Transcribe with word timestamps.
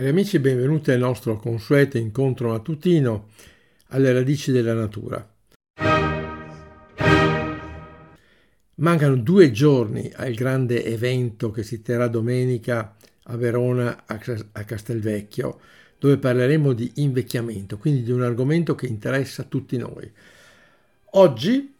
Cari 0.00 0.12
amici, 0.12 0.38
benvenuti 0.38 0.90
al 0.92 0.98
nostro 0.98 1.36
consueto 1.36 1.98
incontro 1.98 2.48
mattutino 2.48 3.28
alle 3.88 4.10
radici 4.14 4.50
della 4.50 4.72
natura. 4.72 5.30
Mancano 8.76 9.16
due 9.16 9.50
giorni 9.50 10.10
al 10.16 10.32
grande 10.32 10.86
evento 10.86 11.50
che 11.50 11.62
si 11.62 11.82
terrà 11.82 12.08
domenica 12.08 12.96
a 13.24 13.36
Verona 13.36 14.04
a 14.06 14.64
Castelvecchio, 14.64 15.60
dove 15.98 16.16
parleremo 16.16 16.72
di 16.72 16.92
invecchiamento, 16.94 17.76
quindi 17.76 18.02
di 18.02 18.10
un 18.10 18.22
argomento 18.22 18.74
che 18.74 18.86
interessa 18.86 19.42
tutti 19.42 19.76
noi. 19.76 20.10
Oggi 21.10 21.74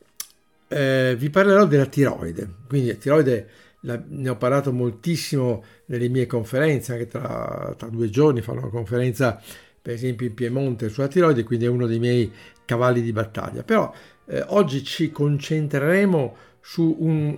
eh, 0.68 1.14
vi 1.16 1.30
parlerò 1.30 1.66
della 1.66 1.86
tiroide, 1.86 2.46
quindi 2.68 2.88
la 2.88 2.94
tiroide 2.96 3.48
la, 3.80 4.02
ne 4.06 4.28
ho 4.28 4.36
parlato 4.36 4.72
moltissimo 4.72 5.64
nelle 5.86 6.08
mie 6.08 6.26
conferenze, 6.26 6.92
anche 6.92 7.06
tra, 7.06 7.74
tra, 7.76 7.88
due 7.88 8.10
giorni 8.10 8.42
farò 8.42 8.60
una 8.60 8.68
conferenza 8.68 9.40
per 9.82 9.94
esempio 9.94 10.26
in 10.26 10.34
Piemonte 10.34 10.88
sulla 10.88 11.08
tiroide, 11.08 11.44
quindi 11.44 11.64
è 11.64 11.68
uno 11.68 11.86
dei 11.86 11.98
miei 11.98 12.30
cavalli 12.64 13.00
di 13.00 13.12
battaglia. 13.12 13.62
Però 13.62 13.92
eh, 14.26 14.44
oggi 14.48 14.84
ci 14.84 15.10
concentreremo 15.10 16.36
su 16.60 16.96
un, 16.98 17.36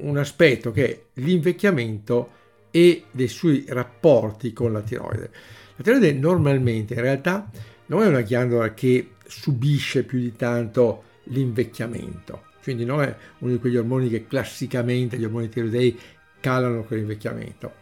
un 0.00 0.16
aspetto 0.18 0.70
che 0.70 0.86
è 0.86 1.00
l'invecchiamento 1.14 2.36
e 2.70 3.04
dei 3.10 3.28
suoi 3.28 3.64
rapporti 3.68 4.52
con 4.52 4.72
la 4.72 4.82
tiroide. 4.82 5.30
La 5.76 5.82
tiroide 5.82 6.12
normalmente 6.12 6.94
in 6.94 7.00
realtà 7.00 7.50
non 7.86 8.02
è 8.02 8.06
una 8.06 8.20
ghiandola 8.20 8.74
che 8.74 9.12
subisce 9.26 10.04
più 10.04 10.18
di 10.18 10.36
tanto 10.36 11.04
l'invecchiamento 11.24 12.47
quindi 12.62 12.84
non 12.84 13.02
è 13.02 13.14
uno 13.38 13.52
di 13.52 13.58
quegli 13.58 13.76
ormoni 13.76 14.08
che 14.08 14.26
classicamente 14.26 15.16
gli 15.16 15.24
ormoni 15.24 15.48
tiroidei 15.48 15.98
calano 16.40 16.84
con 16.84 16.96
l'invecchiamento. 16.96 17.72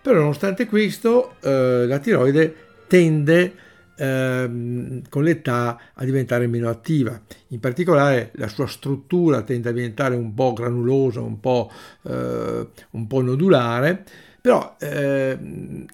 Però 0.00 0.18
nonostante 0.18 0.66
questo 0.66 1.36
eh, 1.42 1.86
la 1.86 1.98
tiroide 1.98 2.54
tende 2.86 3.54
ehm, 3.96 5.02
con 5.08 5.22
l'età 5.22 5.78
a 5.94 6.04
diventare 6.04 6.46
meno 6.46 6.68
attiva, 6.68 7.20
in 7.48 7.60
particolare 7.60 8.30
la 8.34 8.48
sua 8.48 8.66
struttura 8.66 9.42
tende 9.42 9.68
a 9.68 9.72
diventare 9.72 10.14
un 10.14 10.34
po' 10.34 10.52
granulosa, 10.52 11.20
un 11.20 11.38
po', 11.40 11.70
eh, 12.02 12.66
un 12.90 13.06
po 13.06 13.22
nodulare, 13.22 14.04
però 14.40 14.76
eh, 14.80 15.38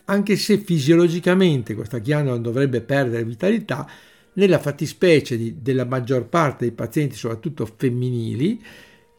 anche 0.07 0.37
se 0.37 0.59
fisiologicamente 0.59 1.75
questa 1.75 1.99
ghiandola 1.99 2.39
dovrebbe 2.39 2.81
perdere 2.81 3.25
vitalità, 3.25 3.87
nella 4.39 4.59
fattispecie 4.59 5.37
di, 5.37 5.57
della 5.61 5.85
maggior 5.85 6.27
parte 6.27 6.65
dei 6.65 6.73
pazienti, 6.73 7.17
soprattutto 7.17 7.69
femminili, 7.77 8.63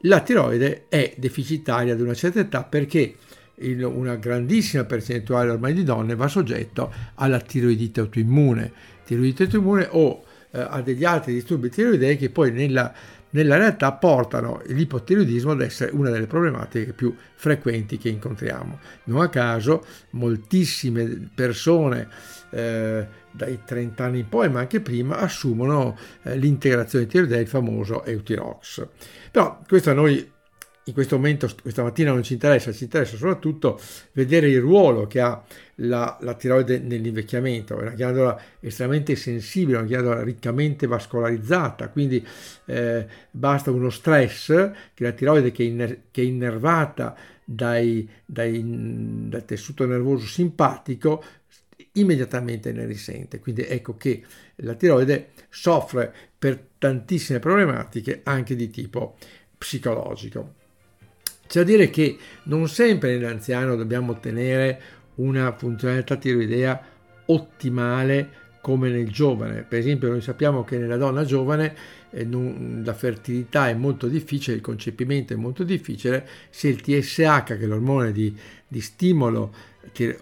la 0.03 0.21
tiroide 0.21 0.85
è 0.87 1.13
deficitaria 1.17 1.93
ad 1.93 2.01
una 2.01 2.13
certa 2.13 2.39
età 2.39 2.63
perché 2.63 3.15
in 3.61 3.83
una 3.83 4.15
grandissima 4.15 4.85
percentuale 4.85 5.51
ormai 5.51 5.73
di 5.73 5.83
donne 5.83 6.15
va 6.15 6.29
soggetto 6.29 6.91
alla 7.15 7.41
tiroidite 7.41 7.99
autoimmune, 7.99 8.71
tiroidite 9.05 9.43
autoimmune 9.43 9.87
o 9.91 10.23
eh, 10.51 10.61
a 10.61 10.81
degli 10.81 11.03
altri 11.03 11.33
disturbi 11.33 11.69
tiroidei 11.69 12.15
che 12.15 12.29
poi 12.29 12.53
nella, 12.53 12.93
nella 13.31 13.57
realtà 13.57 13.91
portano 13.91 14.61
l'ipotiroidismo 14.67 15.51
ad 15.51 15.61
essere 15.61 15.91
una 15.93 16.09
delle 16.09 16.27
problematiche 16.27 16.93
più 16.93 17.13
frequenti 17.35 17.97
che 17.97 18.07
incontriamo. 18.07 18.79
Non 19.05 19.19
a 19.19 19.27
caso 19.27 19.85
moltissime 20.11 21.29
persone 21.35 22.07
eh, 22.51 23.07
dai 23.31 23.59
30 23.63 24.03
anni 24.03 24.19
in 24.19 24.29
poi, 24.29 24.49
ma 24.49 24.59
anche 24.59 24.81
prima, 24.81 25.17
assumono 25.17 25.97
eh, 26.23 26.37
l'integrazione 26.37 27.05
tiroidea, 27.05 27.39
il 27.39 27.47
famoso 27.47 28.03
Eutirox. 28.03 28.87
Però 29.31 29.61
questo 29.67 29.91
a 29.91 29.93
noi 29.93 30.37
in 30.89 30.95
questo 30.95 31.15
momento, 31.15 31.47
questa 31.61 31.83
mattina 31.83 32.11
non 32.11 32.23
ci 32.23 32.33
interessa, 32.33 32.71
ci 32.71 32.85
interessa 32.85 33.15
soprattutto 33.15 33.79
vedere 34.13 34.49
il 34.49 34.59
ruolo 34.59 35.05
che 35.05 35.21
ha 35.21 35.41
la, 35.75 36.17
la 36.21 36.33
tiroide 36.33 36.79
nell'invecchiamento. 36.79 37.77
È 37.77 37.81
una 37.81 37.91
ghiandola 37.91 38.41
estremamente 38.59 39.15
sensibile, 39.15 39.77
una 39.77 39.85
ghiandola 39.85 40.23
riccamente 40.23 40.87
vascolarizzata, 40.87 41.89
quindi 41.89 42.25
eh, 42.65 43.05
basta 43.29 43.71
uno 43.71 43.89
stress 43.91 44.47
che 44.93 45.03
la 45.03 45.11
tiroide 45.11 45.51
che 45.51 45.63
inner- 45.63 45.99
che 46.11 46.21
è 46.21 46.25
innervata 46.25 47.15
dai, 47.45 48.07
dai, 48.25 48.61
dal 49.29 49.45
tessuto 49.45 49.85
nervoso 49.85 50.25
simpatico 50.25 51.23
immediatamente 51.99 52.71
ne 52.71 52.85
risente. 52.85 53.39
Quindi 53.39 53.65
ecco 53.65 53.95
che 53.97 54.23
la 54.57 54.73
tiroide 54.73 55.29
soffre 55.49 56.13
per 56.37 56.61
tantissime 56.77 57.39
problematiche 57.39 58.21
anche 58.23 58.55
di 58.55 58.69
tipo 58.69 59.17
psicologico. 59.57 60.55
C'è 61.47 61.59
da 61.59 61.65
dire 61.65 61.89
che 61.89 62.17
non 62.43 62.67
sempre 62.67 63.17
nell'anziano 63.17 63.75
dobbiamo 63.75 64.11
ottenere 64.11 64.81
una 65.15 65.51
funzionalità 65.55 66.15
tiroidea 66.15 66.81
ottimale 67.25 68.47
come 68.61 68.89
nel 68.89 69.09
giovane. 69.09 69.63
Per 69.63 69.79
esempio 69.79 70.09
noi 70.09 70.21
sappiamo 70.21 70.63
che 70.63 70.77
nella 70.77 70.97
donna 70.97 71.23
giovane 71.23 71.75
eh, 72.11 72.23
non, 72.23 72.81
la 72.83 72.93
fertilità 72.93 73.69
è 73.69 73.73
molto 73.73 74.07
difficile, 74.07 74.57
il 74.57 74.61
concepimento 74.61 75.33
è 75.33 75.37
molto 75.37 75.63
difficile 75.63 76.27
se 76.49 76.67
il 76.67 76.81
TSH, 76.81 77.43
che 77.43 77.57
è 77.59 77.65
l'ormone 77.65 78.11
di, 78.11 78.35
di 78.67 78.81
stimolo 78.81 79.53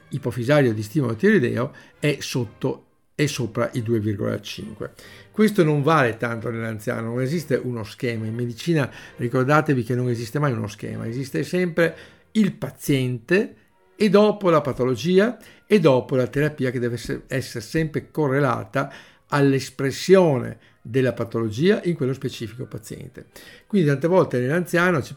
ipofisario 0.09 0.73
di 0.73 0.83
stimolo 0.83 1.15
tiroideo 1.15 1.73
è 1.99 2.17
sotto 2.19 2.85
e 3.15 3.27
sopra 3.27 3.69
i 3.73 3.79
2,5. 3.79 4.89
Questo 5.31 5.63
non 5.63 5.81
vale 5.81 6.17
tanto 6.17 6.51
nell'anziano, 6.51 7.07
non 7.07 7.21
esiste 7.21 7.55
uno 7.55 7.83
schema. 7.83 8.25
In 8.25 8.35
medicina 8.35 8.89
ricordatevi 9.15 9.83
che 9.83 9.95
non 9.95 10.09
esiste 10.09 10.37
mai 10.37 10.51
uno 10.51 10.67
schema, 10.67 11.07
esiste 11.07 11.43
sempre 11.43 11.95
il 12.33 12.53
paziente 12.53 13.55
e 13.95 14.09
dopo 14.09 14.51
la 14.51 14.61
patologia 14.61 15.37
e 15.65 15.79
dopo 15.79 16.15
la 16.15 16.27
terapia 16.27 16.69
che 16.69 16.79
deve 16.79 16.99
essere 17.27 17.63
sempre 17.63 18.11
correlata 18.11 18.93
all'espressione 19.29 20.59
della 20.89 21.13
patologia 21.13 21.81
in 21.83 21.95
quello 21.95 22.13
specifico 22.13 22.65
paziente. 22.65 23.27
Quindi 23.67 23.87
tante 23.89 24.07
volte 24.07 24.39
nell'anziano 24.39 25.01
ci, 25.01 25.13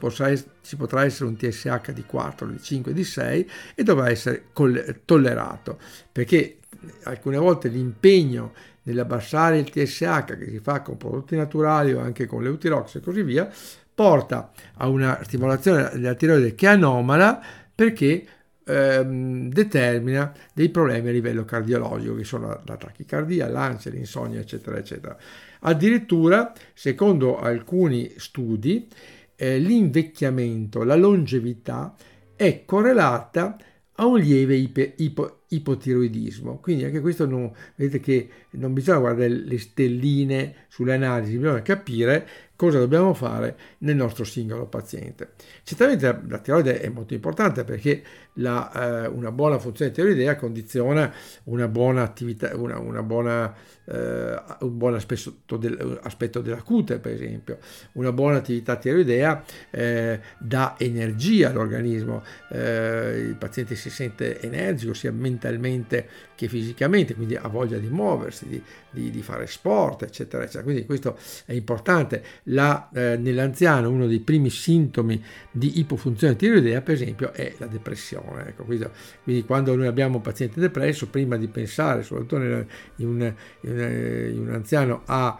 ci 0.62 0.76
potrà 0.76 1.04
essere 1.04 1.28
un 1.28 1.36
TSH 1.36 1.92
di 1.92 2.04
4, 2.04 2.46
di 2.48 2.60
5, 2.60 2.92
di 2.92 3.04
6 3.04 3.50
e 3.76 3.82
dovrà 3.82 4.10
essere 4.10 4.46
tollerato 5.04 5.78
perché 6.10 6.58
alcune 7.04 7.36
volte 7.36 7.68
l'impegno 7.68 8.52
nell'abbassare 8.82 9.58
il 9.58 9.70
TSH 9.70 10.36
che 10.38 10.48
si 10.48 10.58
fa 10.58 10.80
con 10.80 10.96
prodotti 10.96 11.36
naturali 11.36 11.92
o 11.92 12.00
anche 12.00 12.26
con 12.26 12.42
l'eutirox 12.42 12.96
e 12.96 13.00
così 13.00 13.22
via 13.22 13.48
porta 13.94 14.50
a 14.74 14.88
una 14.88 15.20
stimolazione 15.22 15.90
della 15.92 16.14
tiroide 16.14 16.54
che 16.54 16.66
è 16.66 16.70
anomala 16.70 17.40
perché 17.74 18.26
ehm, 18.70 19.48
determina 19.50 20.32
dei 20.52 20.68
problemi 20.68 21.08
a 21.08 21.12
livello 21.12 21.44
cardiologico, 21.44 22.14
che 22.14 22.24
sono 22.24 22.60
la 22.64 22.76
tachicardia, 22.76 23.48
l'ansia, 23.48 23.90
l'insonnia, 23.90 24.40
eccetera, 24.40 24.78
eccetera. 24.78 25.16
Addirittura, 25.60 26.52
secondo 26.72 27.38
alcuni 27.38 28.12
studi, 28.16 28.88
eh, 29.36 29.58
l'invecchiamento, 29.58 30.82
la 30.84 30.96
longevità 30.96 31.94
è 32.36 32.64
correlata 32.64 33.56
a 34.00 34.06
un 34.06 34.18
lieve 34.18 34.54
ipe, 34.56 34.94
ipo, 34.96 35.40
ipotiroidismo. 35.48 36.58
Quindi 36.58 36.84
anche 36.84 37.00
questo 37.00 37.26
non, 37.26 37.52
vedete 37.76 38.00
che 38.00 38.28
non 38.52 38.72
bisogna 38.72 38.98
guardare 38.98 39.28
le 39.28 39.58
stelline 39.58 40.54
sulle 40.68 40.94
analisi, 40.94 41.36
bisogna 41.36 41.62
capire 41.62 42.26
cosa 42.56 42.78
dobbiamo 42.78 43.14
fare 43.14 43.56
nel 43.78 43.96
nostro 43.96 44.24
singolo 44.24 44.66
paziente. 44.66 45.32
Certamente 45.62 46.06
la, 46.06 46.20
la 46.28 46.38
tiroide 46.38 46.80
è 46.80 46.88
molto 46.88 47.14
importante 47.14 47.64
perché 47.64 48.02
la, 48.40 49.04
eh, 49.04 49.06
una 49.08 49.30
buona 49.30 49.58
funzione 49.58 49.90
tiroidea 49.90 50.36
condiziona 50.36 51.12
una 51.44 51.68
buona 51.68 52.02
attività, 52.02 52.54
una, 52.56 52.78
una 52.78 53.02
buona, 53.02 53.54
eh, 53.84 54.42
un 54.60 54.76
buon 54.76 54.94
aspetto, 54.94 55.56
del, 55.56 55.98
aspetto, 56.02 56.40
della 56.40 56.62
cute, 56.62 56.98
per 56.98 57.12
esempio. 57.12 57.58
Una 57.92 58.12
buona 58.12 58.38
attività 58.38 58.76
tiroidea 58.76 59.42
eh, 59.70 60.20
dà 60.38 60.74
energia 60.78 61.50
all'organismo, 61.50 62.22
eh, 62.50 63.24
il 63.28 63.36
paziente 63.36 63.74
si 63.74 63.90
sente 63.90 64.40
energico 64.40 64.94
sia 64.94 65.12
mentalmente 65.12 66.28
che 66.34 66.48
fisicamente, 66.48 67.14
quindi 67.14 67.36
ha 67.36 67.46
voglia 67.48 67.76
di 67.76 67.88
muoversi, 67.88 68.48
di, 68.48 68.62
di, 68.90 69.10
di 69.10 69.22
fare 69.22 69.46
sport, 69.46 70.04
eccetera, 70.04 70.42
eccetera. 70.42 70.64
Quindi 70.64 70.86
questo 70.86 71.18
è 71.44 71.52
importante. 71.52 72.24
la, 72.44 72.88
eh, 72.94 73.16
nell'anziano 73.18 73.90
uno 73.90 74.06
dei 74.06 74.20
primi 74.20 74.48
sintomi 74.48 75.22
di 75.50 75.78
ipofunzione 75.80 76.36
tiroidea, 76.36 76.80
per 76.80 76.94
esempio, 76.94 77.32
è 77.32 77.54
la 77.58 77.66
depressione. 77.66 78.29
Ecco, 78.38 78.64
quindi, 78.64 78.86
quindi, 79.22 79.44
quando 79.44 79.74
noi 79.74 79.86
abbiamo 79.86 80.16
un 80.16 80.22
paziente 80.22 80.60
depresso, 80.60 81.08
prima 81.08 81.36
di 81.36 81.48
pensare, 81.48 82.02
soprattutto 82.02 82.36
in 82.36 82.66
un, 83.06 83.34
in 83.62 84.38
un 84.38 84.50
anziano, 84.52 85.02
a 85.06 85.38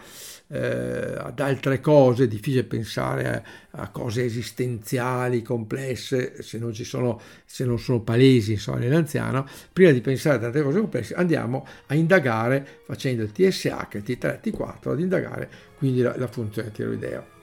eh, 0.53 1.15
ad 1.17 1.39
altre 1.39 1.81
cose, 1.81 2.25
è 2.25 2.29
difficile 2.29 2.65
pensare 2.65 3.29
a, 3.71 3.83
a, 3.83 3.89
cose 3.91 4.25
esistenziali 4.25 5.43
complesse 5.43 6.43
se 6.43 6.59
non, 6.59 6.73
ci 6.73 6.85
sono, 6.85 7.21
se 7.45 7.65
non 7.65 7.79
sono 7.79 8.01
palesi 8.01 8.53
insomma, 8.53 8.79
nell'anziano. 8.79 9.47
Prima 9.73 9.93
di 9.93 10.01
pensare 10.01 10.37
a 10.37 10.41
tante 10.41 10.63
cose 10.63 10.81
complesse 10.81 11.15
andiamo 11.15 11.67
a 11.87 11.95
indagare 11.95 12.67
facendo 12.85 13.23
il 13.23 13.31
TSH, 13.31 13.65
il 13.93 14.03
T3, 14.05 14.41
il 14.43 14.53
T4, 14.53 14.91
ad 14.91 15.01
indagare 15.01 15.49
quindi 15.79 16.03
la, 16.03 16.17
la 16.17 16.27
funzione 16.27 16.73
tiroidea 16.73 17.39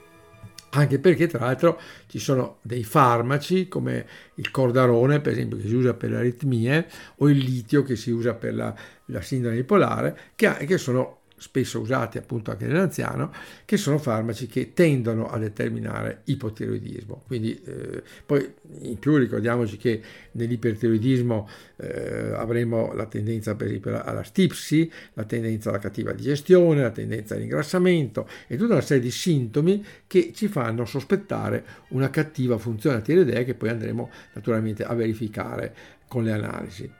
anche 0.78 0.98
perché 0.98 1.26
tra 1.26 1.40
l'altro 1.40 1.80
ci 2.06 2.18
sono 2.18 2.58
dei 2.62 2.84
farmaci 2.84 3.68
come 3.68 4.06
il 4.34 4.50
cordarone 4.50 5.20
per 5.20 5.32
esempio 5.32 5.56
che 5.58 5.66
si 5.66 5.74
usa 5.74 5.94
per 5.94 6.10
le 6.10 6.16
aritmie 6.18 6.86
o 7.16 7.28
il 7.28 7.38
litio 7.38 7.82
che 7.82 7.96
si 7.96 8.10
usa 8.10 8.34
per 8.34 8.54
la, 8.54 8.74
la 9.06 9.20
sindrome 9.20 9.56
bipolare 9.56 10.18
che, 10.34 10.52
che 10.66 10.78
sono 10.78 11.17
spesso 11.38 11.80
usati 11.80 12.18
appunto 12.18 12.50
anche 12.50 12.66
nell'anziano, 12.66 13.32
che 13.64 13.76
sono 13.76 13.98
farmaci 13.98 14.46
che 14.46 14.74
tendono 14.74 15.28
a 15.28 15.38
determinare 15.38 16.22
ipotiroidismo. 16.24 17.22
Quindi 17.26 17.60
eh, 17.64 18.02
poi 18.24 18.52
in 18.82 18.98
più 18.98 19.16
ricordiamoci 19.16 19.76
che 19.76 20.00
nell'ipertiroidismo 20.32 21.48
eh, 21.76 22.32
avremo 22.34 22.92
la 22.94 23.06
tendenza 23.06 23.54
per 23.54 23.68
esempio 23.68 24.02
alla 24.02 24.22
stipsi, 24.22 24.90
la 25.14 25.24
tendenza 25.24 25.70
alla 25.70 25.78
cattiva 25.78 26.12
digestione, 26.12 26.82
la 26.82 26.90
tendenza 26.90 27.34
all'ingrassamento 27.34 28.28
e 28.46 28.56
tutta 28.56 28.74
una 28.74 28.82
serie 28.82 29.02
di 29.02 29.10
sintomi 29.10 29.84
che 30.06 30.32
ci 30.34 30.48
fanno 30.48 30.84
sospettare 30.84 31.64
una 31.88 32.10
cattiva 32.10 32.58
funzione 32.58 33.02
tiroidea 33.02 33.42
che 33.44 33.54
poi 33.54 33.68
andremo 33.70 34.10
naturalmente 34.34 34.84
a 34.84 34.94
verificare 34.94 35.74
con 36.08 36.24
le 36.24 36.32
analisi. 36.32 36.90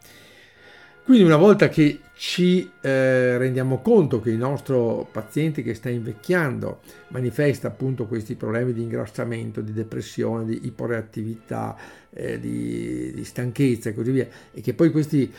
Quindi 1.08 1.25
una 1.25 1.37
volta 1.37 1.70
che 1.70 2.00
ci 2.16 2.70
eh, 2.82 3.38
rendiamo 3.38 3.81
conto 3.81 4.20
che 4.20 4.28
il 4.28 4.37
nostro 4.37 5.08
paziente 5.10 5.62
che 5.62 5.72
sta 5.72 5.88
invecchiando 5.88 6.81
manifesta 7.08 7.69
appunto 7.69 8.05
questi 8.05 8.34
problemi 8.34 8.75
di 8.75 8.82
ingrassamento, 8.82 9.62
di 9.62 9.72
depressione, 9.72 10.44
di 10.44 10.66
iporeattività, 10.66 11.75
eh, 12.10 12.38
di, 12.38 13.10
di, 13.14 13.25
stanchezza 13.25 13.88
e 13.88 13.94
così 13.94 14.10
via, 14.10 14.28
e 14.52 14.60
che 14.60 14.75
poi 14.75 14.90
questi, 14.90 15.32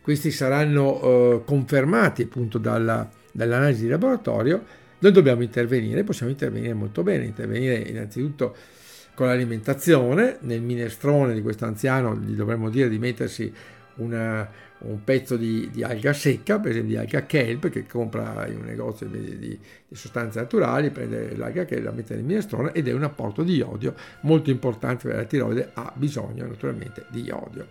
questi 0.00 0.30
saranno 0.30 1.02
eh, 1.02 1.42
confermati 1.44 2.22
appunto 2.22 2.58
dalla, 2.58 3.10
dall'analisi 3.32 3.82
di 3.82 3.88
laboratorio, 3.88 4.62
noi 5.00 5.10
dobbiamo 5.10 5.42
intervenire, 5.42 6.04
possiamo 6.04 6.30
intervenire 6.30 6.72
molto 6.72 7.02
bene, 7.02 7.24
intervenire 7.24 7.74
innanzitutto 7.78 8.54
con 9.12 9.26
l'alimentazione, 9.26 10.36
nel 10.42 10.62
minestrone 10.62 11.34
di 11.34 11.42
questo 11.42 11.64
anziano 11.64 12.14
gli 12.14 12.34
dovremmo 12.34 12.70
dire 12.70 12.88
di 12.88 13.00
mettersi 13.00 13.52
una, 13.96 14.48
un 14.78 15.02
pezzo 15.04 15.36
di, 15.36 15.70
di, 15.72 15.82
alga 15.82 16.12
secca, 16.12 16.58
per 16.58 16.72
esempio 16.72 16.94
di 16.94 17.00
alga 17.00 17.24
kelp, 17.24 17.70
che 17.70 17.86
compra 17.86 18.46
in 18.46 18.56
un 18.56 18.64
negozio 18.64 19.06
di, 19.06 19.38
di, 19.38 19.58
sostanze 19.92 20.40
naturali, 20.40 20.90
prende 20.90 21.34
l'alga 21.36 21.64
kelp, 21.64 21.84
la 21.84 21.92
mette 21.92 22.14
nel 22.14 22.24
minestrone 22.24 22.72
ed 22.72 22.88
è 22.88 22.92
un 22.92 23.02
apporto 23.02 23.42
di 23.42 23.54
iodio 23.54 23.94
molto 24.22 24.50
importante 24.50 25.08
per 25.08 25.16
la 25.16 25.24
tiroide, 25.24 25.70
ha 25.72 25.90
bisogno 25.94 26.46
naturalmente 26.46 27.06
di 27.08 27.22
iodio. 27.22 27.68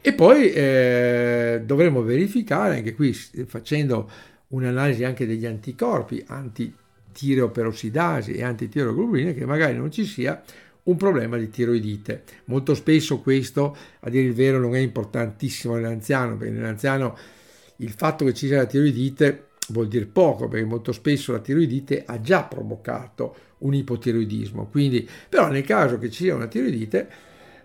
E 0.00 0.12
poi 0.14 0.52
eh, 0.52 1.62
dovremo 1.64 2.02
verificare, 2.02 2.76
anche 2.76 2.94
qui 2.94 3.12
facendo 3.12 4.08
un'analisi 4.48 5.04
anche 5.04 5.26
degli 5.26 5.46
anticorpi 5.46 6.24
antitireoperossidasi 6.26 8.32
e 8.32 8.42
antitireoglobuline, 8.42 9.34
che 9.34 9.46
magari 9.46 9.76
non 9.76 9.90
ci 9.90 10.04
sia 10.04 10.42
un 10.84 10.96
problema 10.96 11.36
di 11.36 11.48
tiroidite. 11.48 12.24
Molto 12.46 12.74
spesso 12.74 13.20
questo, 13.20 13.76
a 14.00 14.10
dire 14.10 14.24
il 14.24 14.34
vero, 14.34 14.58
non 14.58 14.74
è 14.74 14.80
importantissimo 14.80 15.74
nell'anziano, 15.74 16.36
perché 16.36 16.52
nell'anziano 16.52 17.16
il 17.76 17.90
fatto 17.90 18.24
che 18.24 18.34
ci 18.34 18.46
sia 18.46 18.58
la 18.58 18.66
tiroidite 18.66 19.48
vuol 19.68 19.88
dire 19.88 20.06
poco, 20.06 20.48
perché 20.48 20.64
molto 20.64 20.92
spesso 20.92 21.32
la 21.32 21.38
tiroidite 21.38 22.04
ha 22.04 22.20
già 22.20 22.44
provocato 22.44 23.36
un 23.58 23.74
ipotiroidismo. 23.74 24.66
Quindi, 24.66 25.08
però 25.28 25.48
nel 25.48 25.64
caso 25.64 25.98
che 25.98 26.10
ci 26.10 26.24
sia 26.24 26.34
una 26.34 26.46
tiroidite 26.46 27.08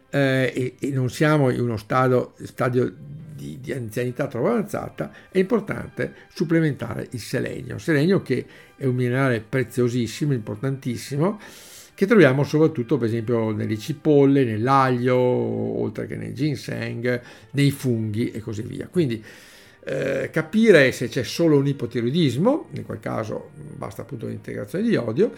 eh, 0.10 0.54
e, 0.56 0.75
e, 0.80 0.92
non 0.92 1.10
siamo 1.10 1.50
in 1.50 1.60
uno 1.60 1.78
stadio, 1.78 2.34
stadio 2.44 2.94
di, 3.34 3.60
di, 3.62 3.72
anzianità 3.72 4.28
troppo 4.28 4.48
avanzata, 4.48 5.12
è 5.30 5.38
importante 5.38 6.14
supplementare 6.34 7.08
il 7.12 7.19
selenio. 7.19 7.78
Selenio 7.78 8.22
che 8.22 8.46
è 8.75 8.86
un 8.86 8.96
minerale 8.96 9.42
preziosissimo, 9.42 10.34
importantissimo, 10.34 11.40
che 11.98 12.06
troviamo 12.06 12.44
soprattutto 12.44 13.00
per 13.00 13.08
esempio 13.08 13.50
nelle 13.50 13.76
cipolle, 13.76 14.44
nell'aglio, 14.44 15.18
oltre 15.18 16.06
che 16.06 16.16
nel 16.16 16.32
ginseng, 16.32 17.22
nei 17.50 17.72
funghi 17.72 18.30
e 18.30 18.40
così 18.40 18.62
via. 18.62 18.88
Quindi 18.88 19.24
eh, 19.84 20.30
capire 20.32 20.92
se 20.92 21.08
c'è 21.08 21.24
solo 21.24 21.58
un 21.58 21.66
ipotiroidismo, 21.66 22.68
in 22.74 22.86
quel 22.86 23.00
caso 23.00 23.50
basta 23.76 24.04
appunto 24.04 24.28
l'integrazione 24.28 24.84
di 24.84 24.92
iodio, 24.92 25.32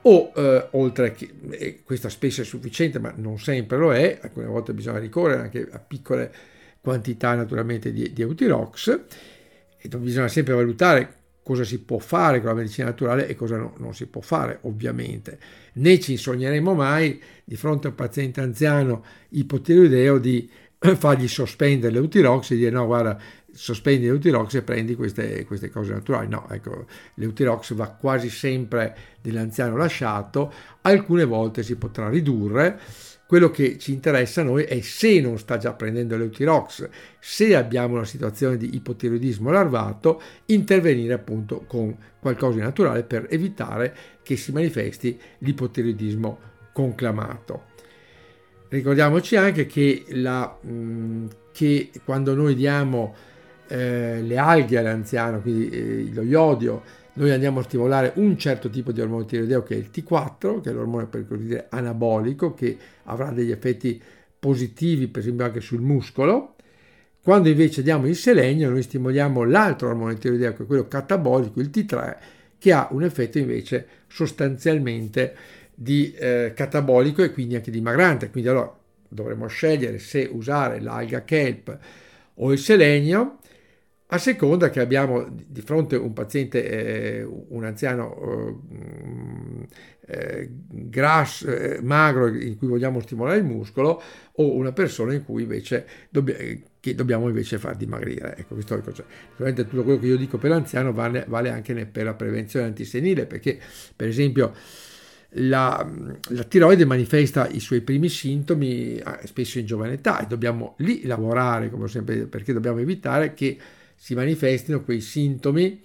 o 0.00 0.32
eh, 0.34 0.66
oltre 0.72 1.12
che, 1.12 1.32
e 1.50 1.82
questa 1.84 2.08
spesso 2.08 2.40
è 2.40 2.44
sufficiente 2.44 2.98
ma 2.98 3.14
non 3.16 3.38
sempre 3.38 3.76
lo 3.76 3.94
è, 3.94 4.18
alcune 4.20 4.46
volte 4.46 4.72
bisogna 4.72 4.98
ricorrere 4.98 5.42
anche 5.42 5.68
a 5.70 5.78
piccole 5.78 6.34
quantità 6.80 7.36
naturalmente 7.36 7.92
di, 7.92 8.12
di 8.12 8.20
Eutirox 8.20 9.00
e 9.78 9.88
bisogna 9.98 10.26
sempre 10.26 10.54
valutare 10.54 11.22
cosa 11.44 11.62
si 11.62 11.78
può 11.78 11.98
fare 11.98 12.40
con 12.40 12.48
la 12.48 12.54
medicina 12.54 12.88
naturale 12.88 13.28
e 13.28 13.36
cosa 13.36 13.56
no, 13.58 13.74
non 13.76 13.94
si 13.94 14.06
può 14.06 14.22
fare, 14.22 14.58
ovviamente. 14.62 15.38
Né 15.74 16.00
ci 16.00 16.16
sogneremo 16.16 16.74
mai 16.74 17.22
di 17.44 17.54
fronte 17.54 17.86
a 17.86 17.90
un 17.90 17.96
paziente 17.96 18.40
anziano 18.40 19.04
ipotiroideo 19.28 20.18
di 20.18 20.50
fargli 20.96 21.28
sospendere 21.28 21.92
l'eutirox 21.92 22.50
e 22.50 22.56
dire 22.56 22.70
no, 22.70 22.86
guarda, 22.86 23.20
sospendi 23.52 24.06
l'eutirox 24.06 24.54
e 24.54 24.62
prendi 24.62 24.94
queste, 24.94 25.44
queste 25.44 25.70
cose 25.70 25.92
naturali. 25.92 26.28
No, 26.28 26.48
ecco, 26.48 26.86
l'eutirox 27.14 27.74
va 27.74 27.88
quasi 27.88 28.30
sempre 28.30 28.96
dell'anziano 29.20 29.76
lasciato, 29.76 30.52
alcune 30.80 31.24
volte 31.24 31.62
si 31.62 31.76
potrà 31.76 32.08
ridurre 32.08 32.80
quello 33.26 33.50
che 33.50 33.78
ci 33.78 33.92
interessa 33.92 34.42
a 34.42 34.44
noi 34.44 34.64
è 34.64 34.80
se 34.80 35.20
non 35.20 35.38
sta 35.38 35.56
già 35.56 35.72
prendendo 35.72 36.16
l'eutirox, 36.16 36.88
se 37.18 37.56
abbiamo 37.56 37.94
una 37.94 38.04
situazione 38.04 38.56
di 38.56 38.74
ipotiroidismo 38.74 39.50
larvato, 39.50 40.20
intervenire 40.46 41.14
appunto 41.14 41.64
con 41.66 41.96
qualcosa 42.20 42.56
di 42.56 42.62
naturale 42.62 43.02
per 43.02 43.26
evitare 43.30 43.96
che 44.22 44.36
si 44.36 44.52
manifesti 44.52 45.18
l'ipotiroidismo 45.38 46.38
conclamato. 46.72 47.72
Ricordiamoci 48.68 49.36
anche 49.36 49.66
che, 49.66 50.04
la, 50.08 50.58
mm, 50.66 51.26
che 51.52 51.90
quando 52.04 52.34
noi 52.34 52.54
diamo 52.54 53.14
eh, 53.68 54.20
le 54.20 54.36
alghe 54.36 54.78
all'anziano, 54.78 55.40
quindi 55.40 55.68
eh, 55.70 56.10
lo 56.12 56.22
iodio, 56.22 56.82
noi 57.14 57.30
andiamo 57.30 57.60
a 57.60 57.62
stimolare 57.62 58.12
un 58.16 58.36
certo 58.38 58.68
tipo 58.68 58.92
di 58.92 59.00
ormone 59.00 59.24
tiroideo 59.24 59.62
che 59.62 59.74
è 59.74 59.78
il 59.78 59.90
T4, 59.92 60.60
che 60.60 60.70
è 60.70 60.72
l'ormone 60.72 61.06
per 61.06 61.26
così 61.26 61.46
dire 61.46 61.66
anabolico, 61.70 62.54
che 62.54 62.76
avrà 63.04 63.30
degli 63.30 63.50
effetti 63.50 64.00
positivi 64.38 65.08
per 65.08 65.22
esempio 65.22 65.44
anche 65.44 65.60
sul 65.60 65.80
muscolo. 65.80 66.56
Quando 67.22 67.48
invece 67.48 67.82
diamo 67.82 68.06
il 68.06 68.16
selenio 68.16 68.68
noi 68.68 68.82
stimoliamo 68.82 69.44
l'altro 69.44 69.88
ormone 69.88 70.18
tiroideo, 70.18 70.54
che 70.54 70.64
è 70.64 70.66
quello 70.66 70.88
catabolico, 70.88 71.60
il 71.60 71.70
T3, 71.72 72.16
che 72.58 72.72
ha 72.72 72.88
un 72.90 73.02
effetto 73.02 73.38
invece 73.38 73.86
sostanzialmente 74.08 75.34
di 75.74 76.12
eh, 76.14 76.52
catabolico 76.54 77.22
e 77.22 77.32
quindi 77.32 77.54
anche 77.54 77.70
dimagrante. 77.70 78.30
Quindi 78.30 78.50
allora 78.50 78.76
dovremmo 79.08 79.46
scegliere 79.46 79.98
se 79.98 80.28
usare 80.30 80.80
l'alga 80.80 81.24
kelp 81.24 81.78
o 82.34 82.52
il 82.52 82.58
selenio 82.58 83.38
a 84.14 84.18
seconda 84.18 84.70
che 84.70 84.80
abbiamo 84.80 85.26
di 85.28 85.60
fronte 85.60 85.96
un 85.96 86.12
paziente, 86.12 86.64
eh, 86.68 87.22
un 87.24 87.64
anziano 87.64 88.62
eh, 88.70 89.68
eh 90.06 90.50
grasso, 90.68 91.48
eh, 91.48 91.80
magro 91.82 92.28
in 92.28 92.56
cui 92.56 92.68
vogliamo 92.68 93.00
stimolare 93.00 93.38
il 93.38 93.44
muscolo 93.44 94.00
o 94.34 94.54
una 94.54 94.70
persona 94.72 95.14
in 95.14 95.24
cui 95.24 95.42
invece 95.42 95.86
dobbia, 96.10 96.36
che 96.78 96.94
dobbiamo 96.94 97.26
invece 97.26 97.58
far 97.58 97.74
dimagrire. 97.76 98.36
Ecco, 98.36 98.54
questo 98.54 98.74
è 98.74 99.04
Ovviamente 99.32 99.66
tutto 99.66 99.82
quello 99.82 99.98
che 99.98 100.06
io 100.06 100.16
dico 100.16 100.38
per 100.38 100.50
l'anziano 100.50 100.92
vale, 100.92 101.24
vale 101.26 101.50
anche 101.50 101.74
per 101.86 102.04
la 102.04 102.14
prevenzione 102.14 102.66
antisenile 102.66 103.26
perché 103.26 103.58
per 103.96 104.06
esempio 104.06 104.52
la, 105.36 105.84
la, 106.28 106.42
tiroide 106.44 106.84
manifesta 106.84 107.48
i 107.48 107.58
suoi 107.58 107.80
primi 107.80 108.08
sintomi 108.08 108.94
eh, 108.94 109.04
spesso 109.24 109.58
in 109.58 109.66
giovane 109.66 109.94
età 109.94 110.20
e 110.20 110.26
dobbiamo 110.26 110.74
lì 110.78 111.04
lavorare, 111.04 111.68
come 111.70 111.88
sempre, 111.88 112.26
perché 112.26 112.52
dobbiamo 112.52 112.78
evitare 112.78 113.34
che 113.34 113.58
si 113.94 114.14
manifestino 114.14 114.82
quei 114.82 115.00
sintomi 115.00 115.82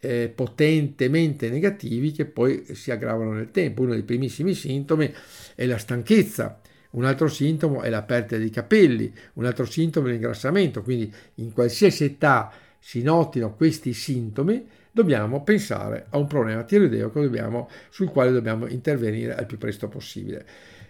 eh, 0.00 0.32
potentemente 0.34 1.50
negativi 1.50 2.12
che 2.12 2.24
poi 2.24 2.64
si 2.72 2.90
aggravano 2.90 3.32
nel 3.32 3.50
tempo. 3.50 3.82
Uno 3.82 3.92
dei 3.92 4.02
primissimi 4.02 4.54
sintomi 4.54 5.12
è 5.54 5.66
la 5.66 5.78
stanchezza, 5.78 6.60
un 6.90 7.04
altro 7.04 7.28
sintomo 7.28 7.82
è 7.82 7.90
la 7.90 8.02
perdita 8.02 8.36
dei 8.36 8.50
capelli, 8.50 9.12
un 9.34 9.44
altro 9.44 9.64
sintomo 9.64 10.08
è 10.08 10.10
l'ingrassamento, 10.10 10.82
quindi 10.82 11.12
in 11.36 11.52
qualsiasi 11.52 12.04
età 12.04 12.52
si 12.78 13.02
notino 13.02 13.54
questi 13.54 13.92
sintomi, 13.92 14.66
dobbiamo 14.90 15.42
pensare 15.42 16.06
a 16.08 16.16
un 16.16 16.26
problema 16.26 16.64
tiroideo 16.64 17.10
dobbiamo, 17.10 17.68
sul 17.90 18.08
quale 18.08 18.32
dobbiamo 18.32 18.66
intervenire 18.66 19.36
al 19.36 19.46
più 19.46 19.58
presto 19.58 19.88
possibile. 19.88 20.44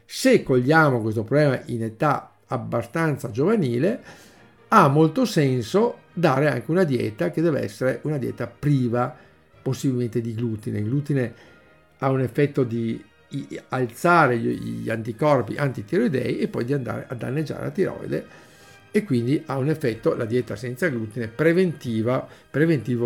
Se 0.06 0.42
cogliamo 0.42 1.02
questo 1.02 1.24
problema 1.24 1.60
in 1.66 1.82
età 1.82 2.36
abbastanza 2.46 3.30
giovanile, 3.30 4.00
ha 4.68 4.88
molto 4.88 5.24
senso 5.24 5.99
dare 6.12 6.48
anche 6.48 6.70
una 6.70 6.84
dieta 6.84 7.30
che 7.30 7.40
deve 7.40 7.62
essere 7.62 8.00
una 8.02 8.18
dieta 8.18 8.46
priva 8.46 9.16
possibilmente 9.62 10.20
di 10.20 10.34
glutine. 10.34 10.78
Il 10.78 10.84
glutine 10.84 11.34
ha 11.98 12.10
un 12.10 12.20
effetto 12.20 12.64
di 12.64 13.02
alzare 13.68 14.38
gli 14.38 14.90
anticorpi 14.90 15.56
antitiroidei 15.56 16.38
e 16.38 16.48
poi 16.48 16.64
di 16.64 16.72
andare 16.72 17.06
a 17.08 17.14
danneggiare 17.14 17.62
la 17.62 17.70
tiroide 17.70 18.26
e 18.90 19.04
quindi 19.04 19.40
ha 19.46 19.56
un 19.56 19.68
effetto, 19.68 20.16
la 20.16 20.24
dieta 20.24 20.56
senza 20.56 20.88
glutine, 20.88 21.28
preventivo 21.28 22.28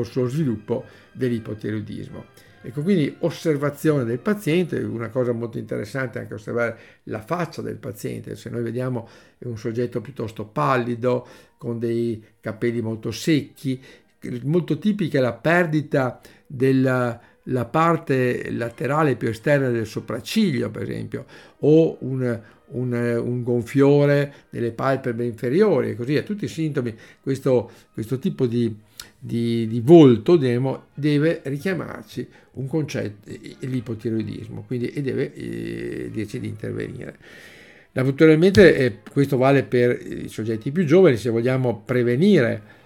sullo 0.03 0.29
sviluppo 0.29 0.87
dell'ipotiroidismo. 1.13 2.25
Ecco, 2.66 2.80
quindi 2.80 3.14
osservazione 3.18 4.04
del 4.04 4.21
paziente, 4.21 4.78
una 4.78 5.11
cosa 5.11 5.33
molto 5.33 5.59
interessante 5.59 6.18
è 6.18 6.23
anche 6.23 6.33
osservare 6.33 6.78
la 7.04 7.21
faccia 7.21 7.61
del 7.61 7.76
paziente, 7.76 8.37
se 8.37 8.49
noi 8.49 8.62
vediamo 8.62 9.06
un 9.40 9.59
soggetto 9.59 10.00
piuttosto 10.00 10.47
pallido, 10.47 11.26
con 11.59 11.78
dei 11.78 12.25
capelli 12.40 12.80
molto 12.80 13.11
secchi, 13.11 13.78
molto 14.44 14.78
tipica 14.78 15.18
è 15.18 15.21
la 15.21 15.35
perdita 15.35 16.18
della 16.47 17.21
parte 17.71 18.50
laterale 18.50 19.16
più 19.16 19.28
esterna 19.28 19.68
del 19.68 19.87
sopracciglio, 19.87 20.71
per 20.71 20.85
esempio, 20.85 21.26
o 21.59 21.99
un, 22.00 22.40
un, 22.68 22.92
un 23.23 23.42
gonfiore 23.42 24.33
delle 24.49 24.73
palpebre 24.73 25.26
inferiori 25.26 25.90
e 25.90 25.97
così, 25.97 26.16
a 26.16 26.23
tutti 26.23 26.47
i 26.47 26.49
sintomi, 26.49 26.97
questo, 27.21 27.71
questo 27.92 28.18
tipo 28.18 28.47
di, 28.47 28.75
di, 29.19 29.67
di 29.67 29.81
volto 29.81 30.37
demo, 30.37 30.87
deve 30.95 31.41
richiamarci 31.45 32.27
un 32.53 32.67
concetto, 32.67 33.31
l'ipotiroidismo, 33.61 34.65
quindi 34.67 34.89
e 34.89 35.03
deve 35.03 35.33
eh, 35.35 36.11
dirci 36.13 36.41
di 36.41 36.49
intervenire. 36.49 37.17
Naturalmente 37.93 38.77
eh, 38.77 38.99
questo 39.09 39.37
vale 39.37 39.63
per 39.63 40.01
i 40.05 40.29
soggetti 40.29 40.73
più 40.73 40.85
giovani, 40.85 41.17
se 41.17 41.31
vogliamo 41.31 41.83
prevenire 41.85 42.83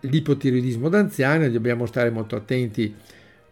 l'ipotiroidismo 0.00 0.88
d'anziano 0.88 1.48
dobbiamo 1.48 1.86
stare 1.86 2.10
molto 2.10 2.36
attenti 2.36 2.94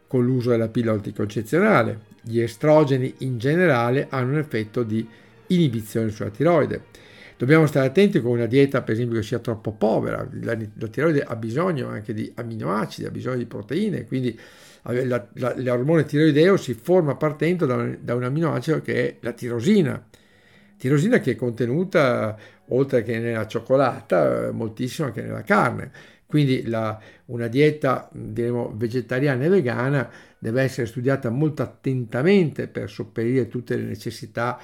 con 0.07 0.25
l'uso 0.25 0.51
della 0.51 0.69
pillola 0.69 0.97
anticoncezionale. 0.97 2.01
Gli 2.23 2.41
estrogeni 2.41 3.13
in 3.19 3.39
generale 3.39 4.07
hanno 4.11 4.33
un 4.33 4.39
effetto 4.39 4.83
di 4.83 5.07
inibizione 5.49 6.11
sulla 6.11 6.31
tiroide. 6.31 6.83
Dobbiamo 7.39 7.67
stare 7.67 7.89
attenti 7.89 8.21
con 8.21 8.33
una 8.33 8.47
dieta, 8.47 8.81
per 8.83 8.95
esempio, 8.95 9.19
che 9.19 9.25
sia 9.25 9.39
troppo 9.39 9.73
povera. 9.73 10.27
La, 10.41 10.57
la 10.79 10.87
tiroide 10.89 11.23
ha 11.23 11.37
bisogno 11.37 11.89
anche 11.89 12.15
di 12.15 12.33
aminoacidi, 12.35 13.07
ha 13.07 13.11
bisogno 13.11 13.37
di 13.37 13.45
proteine, 13.45 14.05
quindi 14.05 14.39
la, 14.83 15.27
la, 15.35 15.55
l'ormone 15.57 16.05
tiroideo 16.05 16.57
si 16.57 16.73
forma 16.75 17.17
partendo 17.17 17.67
da 17.67 17.85
da 18.01 18.15
un 18.15 18.25
amminoacido 18.25 18.81
che 18.81 18.95
è 18.95 19.17
la 19.21 19.33
tirosina. 19.33 20.03
Tirosina 20.79 21.21
che 21.21 21.33
è 21.33 21.37
contenuta, 21.37 22.39
oltre 22.69 23.03
che 23.03 23.19
nella 23.19 23.47
cioccolata, 23.47 24.51
moltissimo 24.53 25.09
anche 25.09 25.23
nella 25.23 25.43
carne. 25.43 25.91
Quindi 26.27 26.67
la, 26.67 26.99
una 27.27 27.49
dieta 27.49 28.09
diremo, 28.13 28.73
vegetariana 28.75 29.45
e 29.45 29.49
vegana 29.49 30.11
deve 30.39 30.63
essere 30.63 30.87
studiata 30.87 31.29
molto 31.29 31.63
attentamente 31.63 32.67
per 32.67 32.89
sopperire 32.91 33.47
tutte 33.47 33.77
le 33.77 33.85
necessità 33.85 34.59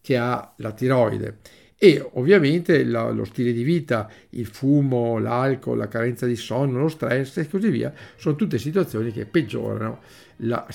che 0.00 0.16
ha 0.16 0.52
la 0.56 0.72
tiroide 0.72 1.38
e 1.84 2.02
ovviamente 2.12 2.82
la, 2.82 3.10
lo 3.10 3.26
stile 3.26 3.52
di 3.52 3.62
vita, 3.62 4.10
il 4.30 4.46
fumo, 4.46 5.18
l'alcol, 5.18 5.76
la 5.76 5.86
carenza 5.86 6.24
di 6.24 6.34
sonno, 6.34 6.78
lo 6.78 6.88
stress 6.88 7.36
e 7.36 7.46
così 7.46 7.68
via, 7.68 7.92
sono 8.16 8.36
tutte 8.36 8.56
situazioni 8.56 9.12
che 9.12 9.26
peggiorano 9.26 10.00
la, 10.36 10.66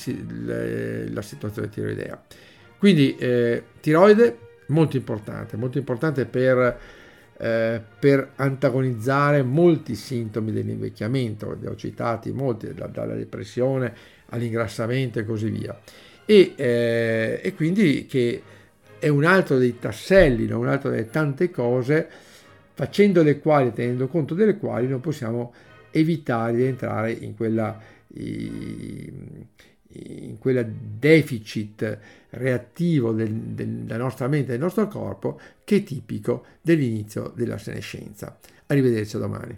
la, 0.46 0.64
la 1.10 1.22
situazione 1.24 1.68
tiroidea. 1.70 2.24
Quindi 2.78 3.16
eh, 3.16 3.64
tiroide 3.80 4.38
molto 4.68 4.98
importante, 4.98 5.58
molto 5.58 5.80
importante 5.80 6.28
per, 6.28 6.80
eh, 7.40 7.82
per 8.00 8.34
antagonizzare 8.36 9.42
molti 9.42 9.96
sintomi 9.96 10.52
dell'invecchiamento, 10.52 11.58
li 11.60 11.66
ho 11.66 11.76
citati 11.76 12.32
molti, 12.32 12.72
da, 12.72 12.86
dalla 12.86 13.16
depressione 13.16 13.96
all'ingrassamento 14.28 15.18
e 15.18 15.26
così 15.26 15.50
via. 15.50 15.76
E, 16.24 16.54
eh, 16.56 17.40
e 17.42 17.54
quindi 17.56 18.06
che 18.06 18.44
è 19.00 19.08
un 19.08 19.24
altro 19.24 19.58
dei 19.58 19.80
tasselli, 19.80 20.46
no? 20.46 20.60
un 20.60 20.68
altro 20.68 20.90
delle 20.90 21.10
tante 21.10 21.50
cose, 21.50 22.08
facendo 22.74 23.24
le 23.24 23.40
quali, 23.40 23.74
tenendo 23.74 24.08
conto 24.08 24.36
delle 24.36 24.58
quali, 24.58 24.88
noi 24.88 25.00
possiamo 25.00 25.54
evitare 25.92 26.56
di 26.56 26.64
entrare 26.64 27.12
in 27.12 27.36
quella, 27.36 27.80
in 28.14 29.46
quella 30.38 30.64
deficit 30.64 31.98
reattivo 32.32 33.12
del, 33.12 33.32
della 33.32 33.98
nostra 33.98 34.28
mente 34.28 34.50
e 34.50 34.52
del 34.52 34.62
nostro 34.62 34.88
corpo 34.88 35.40
che 35.64 35.78
è 35.78 35.84
tipico 35.84 36.46
dell'inizio 36.62 37.32
della 37.36 37.58
senescenza. 37.58 38.38
Arrivederci 38.68 39.18
domani. 39.18 39.58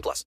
18 0.00 0.02
plus. 0.02 0.18